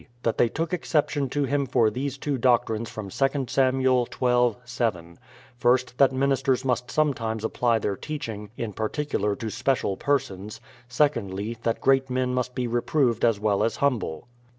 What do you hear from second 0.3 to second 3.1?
they took exception to him for these two doctrines from